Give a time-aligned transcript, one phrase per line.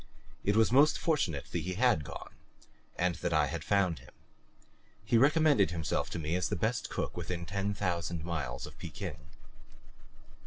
[0.43, 2.33] It was most fortunate that he had gone,
[2.95, 4.09] and that I had found him.
[5.05, 9.17] He recommended himself to me as the best cook within ten thousand miles of Pekin.